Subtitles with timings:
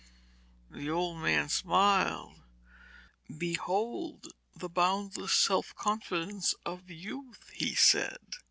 [0.71, 2.41] The old man smiled.
[3.37, 8.17] 'Behold the boundless self confidence of youth!' he said.